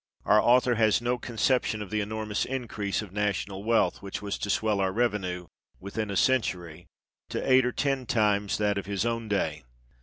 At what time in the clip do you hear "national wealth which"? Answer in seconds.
3.13-4.19